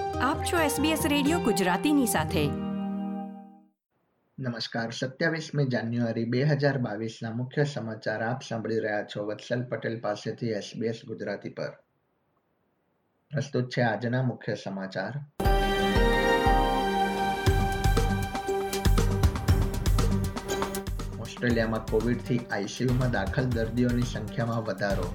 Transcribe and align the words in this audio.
આપ 0.00 0.44
છો 0.44 0.56
SBS 0.56 0.98
radio 1.08 1.38
ગુજરાતીની 1.38 2.06
સાથે. 2.06 2.46
નમસ્કાર. 4.38 4.90
સત્યાવીસમી 4.90 5.66
જાન્યુઆરી 5.66 6.24
બે 6.24 6.42
હજાર 6.42 6.78
મુખ્ય 7.32 7.64
સમાચાર 7.64 8.22
આપ 8.22 8.42
સાંભળી 8.48 8.78
રહ્યા 8.78 9.04
છો 9.04 9.24
વત્સલ 9.24 9.64
પટેલ 9.64 10.00
પાસેથી 10.00 10.50
SBS 10.50 11.06
ગુજરાતી 11.06 11.48
પર. 11.48 11.70
પ્રસ્તુત 13.30 13.68
છે 13.68 13.82
આજના 13.82 14.22
મુખ્ય 14.22 14.54
સમાચાર. 14.54 15.12
ઓસ્ટ્રેલિયામાં 21.20 21.86
કોવિડથી 21.86 22.38
આઈસીયુમાં 22.38 23.10
દાખલ 23.10 23.44
દર્દીઓની 23.44 24.02
સંખ્યામાં 24.02 24.62
વધારો. 24.62 25.14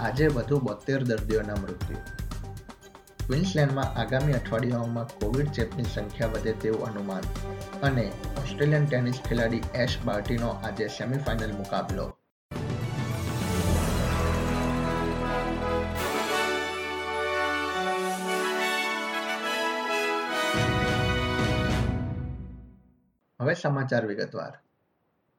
આજે 0.00 0.26
વધુ 0.26 0.60
બોતેર 0.60 1.02
દર્દીઓના 1.02 1.54
મૃત્યુ. 1.54 2.27
ક્વિન્સલેન્ડમાં 3.28 3.98
આગામી 4.00 4.32
અઠવાડિયાઓમાં 4.32 5.06
કોવિડ 5.06 5.48
ચેપની 5.48 5.84
સંખ્યા 5.84 6.28
વધે 6.28 6.52
તેવું 6.52 6.86
અનુમાન 6.86 7.22
અને 7.82 8.12
ઓસ્ટ્રેલિયન 8.42 8.86
ટેનિસ 8.86 9.20
ખેલાડી 9.28 9.60
એશ 9.74 9.98
બાર્ટીનો 10.04 10.48
આજે 10.48 10.88
સેમીફાઇનલ 10.88 11.52
મુકાબલો. 11.52 12.06
હવે 23.40 23.54
સમાચાર 23.54 24.06
વિગતવાર. 24.06 24.67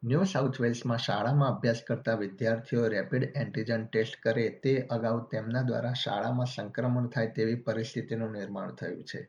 ન્યૂ 0.03 0.25
સાઉથ 0.25 0.57
વેલ્સમાં 0.61 0.99
શાળામાં 0.99 1.49
અભ્યાસ 1.53 1.79
કરતા 1.87 2.13
વિદ્યાર્થીઓ 2.19 2.83
રેપિડ 2.91 3.23
એન્ટીજન 3.35 3.81
ટેસ્ટ 3.87 4.13
કરે 4.23 4.45
તે 4.63 4.75
અગાઉ 4.89 5.17
તેમના 5.31 5.63
દ્વારા 5.63 5.97
શાળામાં 6.01 6.47
સંક્રમણ 6.47 7.09
થાય 7.09 7.31
તેવી 7.37 7.57
પરિસ્થિતિનું 7.65 8.31
નિર્માણ 8.31 8.71
થયું 8.75 9.01
છે. 9.03 9.19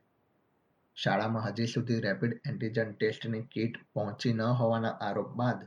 શાળામાં 0.96 1.44
હજી 1.46 1.66
સુધી 1.72 1.96
રેપિડ 2.04 2.36
એન્ટીજન 2.50 2.92
ટેસ્ટની 2.92 3.40
કીટ 3.54 3.80
પહોંચી 3.94 4.32
ન 4.32 4.42
હોવાના 4.60 4.94
આરોપ 5.00 5.32
બાદ 5.40 5.64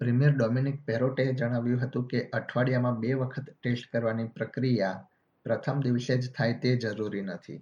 પ્રીમિયર 0.00 0.36
ડોમિનિક 0.36 0.84
પેરોટે 0.84 1.26
જણાવ્યું 1.32 1.82
હતું 1.86 2.06
કે 2.12 2.22
અઠવાડિયામાં 2.32 3.00
બે 3.00 3.14
વખત 3.14 3.48
ટેસ્ટ 3.54 3.90
કરવાની 3.92 4.28
પ્રક્રિયા 4.36 5.00
પ્રથમ 5.46 5.80
દિવસે 5.80 6.18
જ 6.18 6.34
થાય 6.36 6.60
તે 6.62 6.74
જરૂરી 6.76 7.22
નથી. 7.22 7.58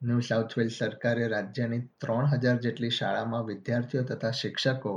ન્યૂ 0.00 0.22
સાઉથ 0.30 0.56
વેલ્સ 0.58 0.78
સરકારે 0.78 1.28
રાજ્યની 1.28 1.82
ત્રણ 2.00 2.32
હજાર 2.32 2.64
જેટલી 2.64 2.94
શાળામાં 3.00 3.46
વિદ્યાર્થીઓ 3.46 4.02
તથા 4.04 4.34
શિક્ષકો 4.44 4.96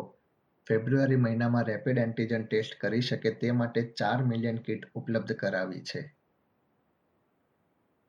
ફેબ્રુઆરી 0.70 1.16
મહિનામાં 1.16 1.66
રેપિડ 1.66 1.98
એન્ટીજન 1.98 2.44
ટેસ્ટ 2.45 2.80
કરી 2.81 3.02
શકે 3.02 3.30
તે 3.31 3.52
માટે 3.52 3.81
ચાર 3.81 4.25
મિલિયન 4.25 4.58
કીટ 4.58 4.84
ઉપલબ્ધ 4.95 5.31
કરાવી 5.31 5.81
છે. 5.81 6.16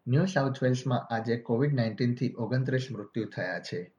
ન્યૂ 0.08 0.24
સાઉથ 0.24 0.62
વેલ્સમાં 0.62 1.06
આજે 1.10 1.36
કોવિડ 1.36 1.72
નાઇન્ટીનથી 1.72 2.34
ઓગણત્રીસ 2.38 2.90
મૃત્યુ 2.90 3.24
થયા 3.24 3.60
છે. 3.60 3.92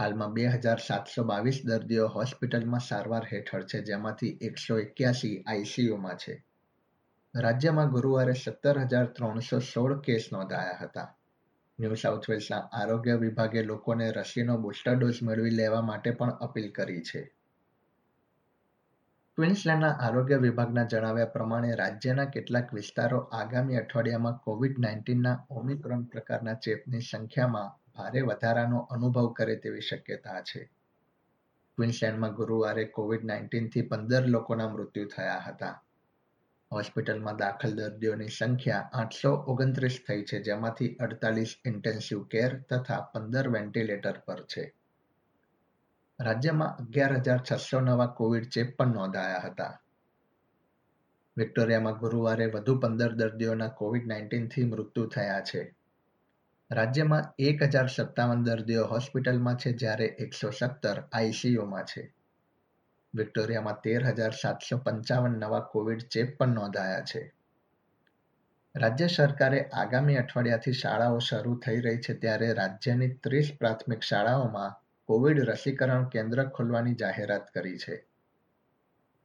હાલમાં 0.00 0.32
બે 0.32 0.44
હજાર 0.46 0.78
સાતસો 0.78 1.24
બાવીસ 1.24 1.60
દર્દીઓ 1.64 2.08
હોસ્પિટલમાં 2.08 2.80
સારવાર 2.80 3.24
હેઠળ 3.32 3.62
છે, 3.62 3.80
જેમાંથી 3.82 4.38
એકસો 4.40 4.78
એક્યાસી 4.78 5.44
આઈસીયુમાં 5.46 6.16
છે. 6.16 6.44
રાજ્યમાં 7.34 7.90
ગુરુવારે 7.90 8.32
સત્તર 8.32 8.78
હજાર 8.78 9.06
ત્રણસો 9.06 9.58
સોળ 9.60 10.00
કેસ 10.00 10.28
નોંધાયા 10.32 10.78
હતા. 10.80 11.16
ન્યૂ 11.80 11.94
સાઉથ 11.94 12.30
વેલ્સના 12.30 12.58
આરોગ્ય 12.58 13.14
વિભાગે 13.14 13.62
લોકોને 13.62 14.10
રસીનો 14.10 14.58
બુસ્ટર 14.58 14.94
ડોઝ 14.94 15.22
મેળવી 15.22 15.50
લેવા 15.50 15.80
માટે 15.80 16.10
પણ 16.10 16.28
અપીલ 16.28 16.70
કરી 16.70 17.02
છે. 17.02 17.32
ક્વિન્સલેન્ડના 19.38 19.96
આરોગ્ય 20.00 20.36
વિભાગના 20.42 20.82
જણાવ્યા 20.84 21.32
પ્રમાણે 21.32 21.72
રાજ્યના 21.74 22.24
કેટલાક 22.24 22.70
વિસ્તારો 22.74 23.18
આગામી 23.32 23.76
અઠવાડિયામાં 23.76 24.38
કોવિડ 24.38 24.78
નાઇન્ટીનના 24.78 25.34
ઓમિક્રોન 25.50 26.06
પ્રકારના 26.06 26.54
ચેપની 26.54 27.00
સંખ્યામાં 27.00 27.74
ભારે 27.96 28.22
વધારાનો 28.22 28.80
અનુભવ 28.90 29.28
કરે 29.32 29.56
તેવી 29.56 29.80
શક્યતા 29.80 30.40
છે. 30.40 30.62
ક્વિન્સલેન્ડમાં 31.78 32.32
ગુરુવારે 32.32 32.84
કોવિડ 32.84 33.24
નાઇન્ટીનથી 33.24 33.82
પંદર 33.82 34.26
લોકોના 34.26 34.68
મૃત્યુ 34.68 35.12
થયા 35.16 35.40
હતા. 35.40 35.82
હોસ્પિટલમાં 36.70 37.36
દાખલ 37.36 37.76
દર્દીઓની 37.76 38.28
સંખ્યા 38.28 38.88
આઠસો 38.92 39.34
ઓગણત્રીસ 39.46 40.00
થઈ 40.08 40.22
છે, 40.22 40.42
જેમાંથી 40.42 40.96
અડતાલીસ 41.00 41.56
ઇન્ટેન્સિવ 41.64 42.24
કેર 42.24 42.58
તથા 42.60 43.00
પંદર 43.00 43.48
વેન્ટિલેટર 43.48 44.18
પર 44.26 44.42
છે. 44.42 44.72
રાજ્યમાં 46.20 46.76
અગિયાર 46.76 47.12
હજાર 47.12 47.40
છસો 47.52 47.80
નવા 47.80 48.06
કોવિડ 48.06 48.44
ચેપ 48.44 48.76
પણ 48.76 48.94
નોંધાયા 48.94 49.38
હતા. 49.38 49.80
વિક્ટોરિયામાં 51.36 51.94
ગુરુવારે 51.94 52.46
વધુ 52.46 52.78
પંદર 52.80 53.12
દર્દીઓના 53.12 53.68
કોવિડ 53.68 54.06
નાઇન્ટીનથી 54.06 54.64
મૃત્યુ 54.64 55.06
થયા 55.06 55.40
છે. 55.40 55.76
રાજ્યમાં 56.70 57.34
એક 57.38 57.62
હજાર 57.62 57.86
સત્તાવન 57.86 58.42
દર્દીઓ 58.42 58.86
હોસ્પિટલમાં 58.86 59.56
છે, 59.56 59.72
જ્યારે 59.72 60.04
એકસો 60.04 60.50
સત્તર 60.50 61.02
આઈસીયુમાં 61.12 61.84
છે. 61.84 62.14
વિક્ટોરિયામાં 63.14 63.74
તેર 63.74 64.06
હજાર 64.06 64.32
સાતસો 64.32 64.78
પંચાવન 64.78 65.30
નવા 65.30 65.60
કોવિડ 65.60 66.00
ચેપ 66.00 66.38
પણ 66.38 66.48
નોંધાયા 66.48 67.00
છે. 67.00 67.32
રાજ્ય 68.76 69.06
સરકારે 69.06 69.62
આગામી 69.62 70.16
અઠવાડિયાથી 70.16 70.72
શાળાઓ 70.72 71.18
શરૂ 71.18 71.58
થઈ 71.58 71.80
રહી 71.80 71.96
છે, 71.96 72.14
ત્યારે 72.14 72.52
રાજ્યની 72.52 73.08
ત્રીસ 73.08 73.52
પ્રાથમિક 73.58 74.00
શાળાઓમાં 74.00 74.85
કોવિડ 75.06 75.40
રસીકરણ 75.40 76.04
કેન્દ્ર 76.04 76.48
ખોલવાની 76.48 76.94
જાહેરાત 76.94 77.54
કરી 77.54 77.78
છે. 77.78 78.06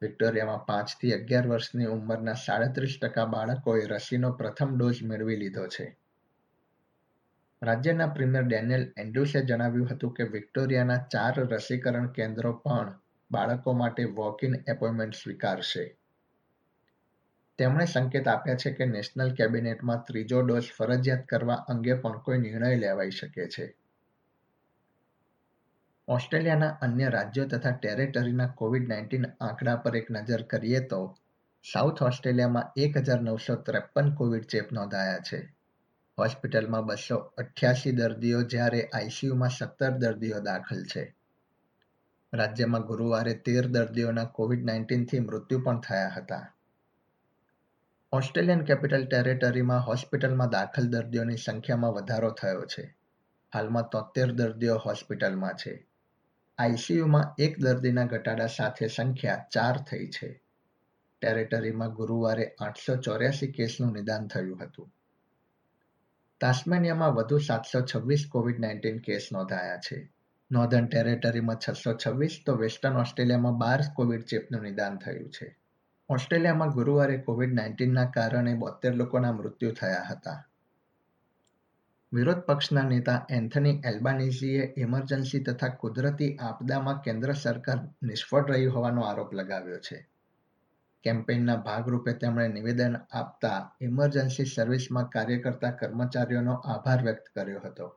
વિક્ટોરિયામાં 0.01 0.65
પાંચથી 0.65 1.11
અગિયાર 1.11 1.47
વર્ષની 1.47 1.85
ઉંમરના 1.85 2.33
સાડત્રીસ 2.33 2.99
ટકા 3.01 3.25
બાળકોએ 3.25 3.85
રસીનો 3.85 4.31
પ્રથમ 4.31 4.77
ડોઝ 4.77 5.03
મેળવી 5.03 5.35
લીધો 5.35 5.67
છે. 5.67 5.97
રાજ્યના 7.63 8.07
પ્રીમિયર 8.07 8.43
ડેનિયલ 8.43 8.93
એન્ડ્રુસે 8.97 9.41
જણાવ્યું 9.41 9.89
હતું 9.89 10.13
કે 10.13 10.23
વિક્ટોરિયાના 10.23 10.97
ચાર 10.97 11.39
રસીકરણ 11.39 12.07
કેન્દ્રો 12.07 12.53
પણ 12.53 12.99
બાળકો 13.31 13.73
માટે 13.73 14.03
વોક 14.03 14.43
ઇન 14.43 14.55
એપોઇન્ટમેન્ટ 14.67 15.13
સ્વીકારશે. 15.13 15.97
તેમણે 17.57 17.85
સંકેત 17.85 18.27
આપ્યા 18.27 18.55
છે 18.55 18.71
કે 18.71 18.85
નેશનલ 18.85 19.33
કેબિનેટમાં 19.33 20.03
ત્રીજો 20.07 20.41
ડોઝ 20.41 20.71
ફરજિયાત 20.77 21.25
કરવા 21.25 21.55
અંગે 21.55 21.93
પણ 21.93 22.17
કોઈ 22.17 22.37
નિર્ણય 22.37 22.75
લેવાઈ 22.75 23.09
શકે 23.09 23.47
છે. 23.47 23.80
ઓસ્ટ્રેલિયાના 26.11 26.69
અન્ય 26.81 27.09
રાજ્યો 27.09 27.47
તથા 27.47 27.71
ટેરેટરીના 27.71 28.47
કોવિડ 28.47 28.89
નાઇન્ટીન 28.89 29.25
આંકડા 29.41 29.75
પર 29.75 29.95
એક 29.95 30.11
નજર 30.11 30.41
કરીએ 30.41 30.79
તો, 30.79 31.17
સાઉથ 31.73 32.01
ઓસ્ટ્રેલિયામાં 32.01 32.71
એક 32.77 32.97
હજાર 32.97 33.21
નવસો 33.21 33.55
ત્રેપન 33.55 34.13
કોવિડ 34.13 34.43
ચેપ 34.43 34.71
નોંધાયા 34.71 35.17
છે. 35.17 35.55
હોસ્પિટલમાં 36.19 36.85
બસો 36.85 37.15
અઠ્યાસી 37.15 37.91
દર્દીઓ 37.91 38.41
જ્યારે 38.41 38.89
આઈસીયુમાં 38.93 39.49
સત્તર 39.49 39.89
દર્દીઓ 39.89 40.39
દાખલ 40.39 40.83
છે. 40.83 41.15
રાજ્યમાં 42.33 42.81
ગુરુવારે 42.81 43.33
તેર 43.33 43.67
દર્દીઓના 43.67 44.23
કોવિડ 44.23 44.65
નાઇન્ટીનથી 44.65 45.19
મૃત્યુ 45.19 45.59
પણ 45.59 45.79
થયા 45.79 46.13
હતા. 46.17 46.53
ઓસ્ટ્રેલિયન 48.11 48.61
કેપિટલ 48.61 49.05
ટેરેટરીમાં 49.05 49.79
હોસ્પિટલમાં 49.79 50.49
દાખલ 50.49 50.83
દર્દીઓની 50.83 51.37
સંખ્યામાં 51.37 51.91
વધારો 51.91 52.31
થયો 52.31 52.61
છે. 52.61 52.95
હાલમાં 53.53 53.89
તોતેર 53.89 54.31
દર્દીઓ 54.31 54.75
હોસ્પિટલમાં 54.75 55.53
છે. 55.53 55.90
આઈસીયુમાં 56.61 57.35
એક 57.39 57.59
દર્દીના 57.59 58.05
ઘટાડા 58.05 58.45
સાથે 58.45 58.87
સંખ્યા 58.87 59.45
ચાર 59.51 59.77
થઈ 59.77 60.07
છે. 60.07 60.43
ટેરેટરીમાં 61.21 61.93
ગુરુવારે 61.93 62.55
આઠસો 62.59 62.95
ચોર્યાસી 62.95 63.47
કેસનું 63.47 63.93
નિદાન 63.93 64.27
થયું 64.27 64.63
હતું. 64.63 64.93
તાસ્મેનિયામાં 66.39 67.13
વધુ 67.13 67.37
સાતસો 67.37 67.81
છવ્વીસ 67.81 68.25
કોવિડ 68.31 68.59
નાઇન્ટીન 68.59 68.97
કેસ 68.97 69.29
નોંધાયા 69.31 69.77
છે. 69.77 70.11
નોર્ધન 70.51 70.87
ટેરેટરીમાં 70.87 71.57
છસો 71.69 71.93
છવ્વીસ 71.93 72.43
તો 72.45 72.55
વેસ્ટર્ન 72.55 72.95
ઓસ્ટ્રેલિયામાં 72.95 73.57
બાર 73.57 73.79
કોવિડ 73.95 74.21
ચેપનું 74.21 74.61
નિદાન 74.61 74.97
થયું 74.97 75.29
છે. 75.29 75.57
ઓસ્ટ્રેલિયામાં 76.09 76.69
ગુરુવારે 76.69 77.17
કોવિડ 77.17 77.53
નાઇન્ટીનના 77.53 78.05
કારણે 78.05 78.53
બોતેર 78.53 78.95
લોકોના 78.95 79.31
મૃત્યુ 79.31 79.71
થયા 79.71 80.07
હતા. 80.09 80.50
વિરોધ 82.13 82.39
પક્ષના 82.39 82.83
નેતા 82.83 83.25
એન્થની 83.29 83.81
એલ્બાનીઝીએ 83.85 84.73
ઇમરજન્સી 84.77 85.39
તથા 85.39 85.67
કુદરતી 85.67 86.37
આપદામાં 86.37 87.01
કેન્દ્ર 87.01 87.33
સરકાર 87.33 87.79
નિષ્ફળ 88.03 88.45
રહી 88.45 88.65
હોવાનો 88.65 89.01
આરોપ 89.01 89.33
લગાવ્યો 89.33 89.77
છે. 89.77 90.07
કેમ્પેઇનના 91.03 91.55
ભાગરૂપે 91.55 92.13
તેમણે 92.13 92.47
નિવેદન 92.47 92.97
આપતા 93.11 93.77
ઇમરજન્સી 93.81 94.45
સર્વિસમાં 94.45 95.07
કાર્ય 95.09 95.37
કરતા 95.37 95.71
કર્મચારીઓનો 95.71 96.53
આભાર 96.53 97.03
વ્યક્ત 97.03 97.31
કર્યો 97.35 97.61
હતો. 97.65 97.87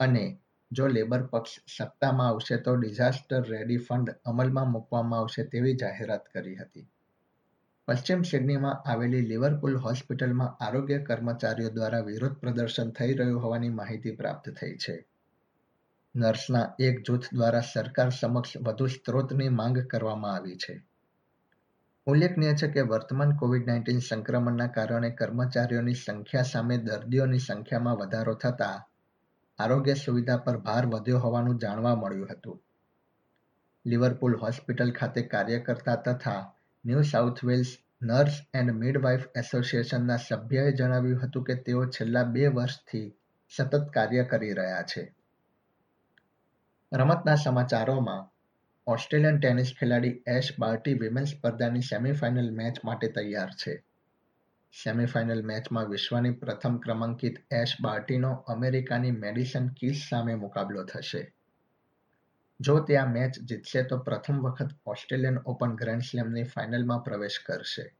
અને 0.00 0.38
જો 0.72 0.86
લેબર 0.86 1.22
પક્ષ 1.22 1.60
સત્તામાં 1.76 2.28
આવશે 2.28 2.56
તો 2.56 2.76
ડિઝાસ્ટર 2.76 3.42
રેડી 3.48 3.76
ફંડ 3.76 4.14
અમલમાં 4.24 4.70
મૂકવામાં 4.70 5.20
આવશે 5.20 5.44
તેવી 5.44 5.74
જાહેરાત 5.74 6.28
કરી 6.34 6.56
હતી. 6.56 6.88
પશ્ચિમ 7.88 8.22
સિડનીમાં 8.22 8.90
આવેલી 8.90 9.20
લિવરપુલ 9.20 9.76
હોસ્પિટલમાં 9.76 10.64
આરોગ્ય 10.64 10.98
કર્મચારીઓ 10.98 11.68
દ્વારા 11.68 12.00
વિરોધ 12.00 12.32
પ્રદર્શન 12.32 12.90
થઈ 12.90 13.12
રહ્યું 13.12 13.42
હોવાની 13.42 13.68
માહિતી 13.68 14.10
પ્રાપ્ત 14.10 14.50
થઈ 14.50 14.76
છે. 14.76 15.06
નર્સના 16.16 16.74
એક 16.78 17.06
જૂથ 17.06 17.28
દ્વારા 17.32 17.60
સરકાર 17.60 18.10
સમક્ષ 18.10 18.56
વધુ 18.56 18.86
સ્ત્રોતની 18.86 19.48
માંગ 19.48 19.78
કરવામાં 19.78 20.34
આવી 20.34 20.56
છે. 20.56 20.84
ઉલ્લેખનીય 22.06 22.54
છે 22.54 22.68
કે 22.68 22.80
વર્તમાન 22.80 23.36
કોવિડ 23.36 23.66
નાઇન્ટીન 23.66 23.98
સંક્રમણના 23.98 24.66
કારણે 24.66 25.10
કર્મચારીઓની 25.10 25.94
સંખ્યા 25.94 26.42
સામે 26.42 26.78
દર્દીઓની 26.78 27.38
સંખ્યામાં 27.38 27.96
વધારો 27.96 28.34
થતા 28.34 28.86
આરોગ્ય 29.58 29.94
સુવિધા 29.94 30.36
પર 30.36 30.56
ભાર 30.56 30.86
વધ્યો 30.86 31.18
હોવાનું 31.18 31.58
જાણવા 31.58 31.94
મળ્યું 31.94 32.28
હતું. 32.32 32.62
લિવરપુલ 33.86 34.34
હોસ્પિટલ 34.34 34.90
ખાતે 34.90 35.22
કાર્ય 35.22 35.58
કરતા 35.60 35.96
તથા 35.96 36.52
New 36.86 37.02
South 37.02 37.44
Wales 37.44 37.76
nurse 38.02 38.32
and 38.54 38.72
midwife 38.72 39.24
એસોસિએશનના 39.36 40.16
સભ્યએ 40.16 40.72
જણાવ્યું 40.72 41.22
હતું 41.22 41.44
કે 41.44 41.54
તેઓ 41.54 41.86
છેલ્લા 41.86 42.24
બે 42.24 42.46
વર્ષથી 42.46 43.14
સતત 43.56 43.90
કાર્ય 43.94 44.24
કરી 44.24 44.52
રહ્યા 44.52 44.82
છે. 44.82 45.14
રમતના 46.92 47.34
સમાચારોમાં, 47.34 48.30
ઓસ્ટ્રેલિયન 48.86 49.40
ટેનિસ 49.40 49.72
ખેલાડી 49.80 50.22
એશ 50.26 50.52
બાર્ટી 50.58 50.94
વિમેન્સ 50.94 51.28
સ્પર્ધાની 51.28 51.80
સેમીફાઇનલ 51.80 52.50
મેચ 52.50 52.76
માટે 52.84 53.08
તૈયાર 53.08 53.50
છે. 53.50 53.84
સેમીફાઇનલ 54.84 55.42
મેચમાં 55.42 55.88
વિશ્વની 55.88 56.30
પ્રથમ 56.30 56.76
ક્રમાંકિત 56.76 57.36
એશ 57.50 57.76
બાર્ટીનો 57.82 58.32
અમેરિકાની 58.32 59.10
મેડિસન 59.10 59.68
કીસ 59.68 60.06
સામે 60.10 60.34
મુકાબલો 60.34 60.84
થશે. 60.84 61.32
જો 62.60 62.80
તે 62.80 62.96
આ 62.96 63.06
મેચ 63.06 63.38
જીતશે 63.38 63.82
તો 63.82 63.98
પ્રથમ 63.98 64.40
વખત 64.40 64.70
ઓસ્ટ્રેલિયન 64.86 65.38
ઓપન 65.46 65.76
ગ્રેન્ડ 65.76 66.02
સ્લેમની 66.02 66.42
ફાઇનલમાં 66.42 67.02
પ્રવેશ 67.02 67.38
કરશે. 67.46 67.92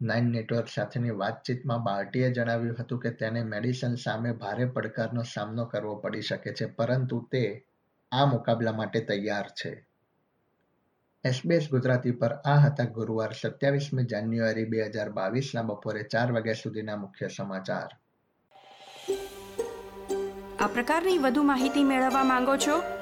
નાઇન 0.00 0.32
નેટવર્ક 0.32 0.68
સાથેની 0.68 1.10
વાતચીતમાં 1.10 1.82
બાર્ટીએ 1.82 2.30
જણાવ્યું 2.30 2.76
હતું 2.78 2.98
કે 2.98 3.10
તેને 3.10 3.44
મેડિસન 3.44 3.94
સામે 3.94 4.32
ભારે 4.32 4.66
પડકારનો 4.66 5.22
સામનો 5.22 5.64
કરવો 5.64 5.94
પડી 5.96 6.22
શકે 6.22 6.52
છે, 6.52 6.66
પરંતુ 6.66 7.28
તે 7.32 7.66
આ 8.12 8.26
મુકાબલા 8.26 8.72
માટે 8.72 9.00
તૈયાર 9.00 9.48
છે. 9.48 9.86
એસબીએસ 11.24 11.70
ગુજરાતી 11.70 12.10
પર 12.10 12.32
આ 12.44 12.56
હતા 12.56 12.84
ગુરુવાર 12.84 13.32
સત્યાવીસમી 13.32 14.04
જાન્યુઆરી 14.04 14.64
બે 14.64 14.86
હજાર 14.86 15.10
બાવીસના 15.10 15.62
બપોરે 15.62 16.02
ચાર 16.02 16.32
વાગ્યા 16.32 16.54
સુધીના 16.54 16.96
મુખ્ય 16.96 17.28
સમાચાર. 17.28 17.90
આ 20.60 20.66
પ્રકારની 20.66 21.18
વધુ 21.18 21.42
માહિતી 21.42 21.84
મેળવવા 21.84 22.24
માંગો 22.24 22.56
છો? 22.56 23.01